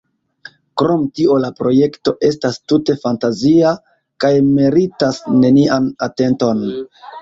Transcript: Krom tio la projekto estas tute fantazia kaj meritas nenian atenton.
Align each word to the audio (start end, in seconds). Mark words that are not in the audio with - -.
Krom 0.81 1.03
tio 1.19 1.35
la 1.43 1.51
projekto 1.59 2.15
estas 2.31 2.59
tute 2.73 2.97
fantazia 3.05 3.77
kaj 4.27 4.35
meritas 4.51 5.25
nenian 5.47 5.97
atenton. 6.13 6.71